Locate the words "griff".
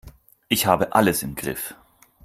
1.35-1.75